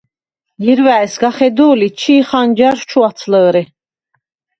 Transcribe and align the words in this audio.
ჲერუ̂ა̈ჲ 0.63 1.07
სგა 1.13 1.29
ხედო̄ლი, 1.35 1.87
ჩი 1.99 2.15
ხანჯარშუ̂ 2.27 2.89
ჩუ̂’აცლჷ̄რე. 2.89 3.63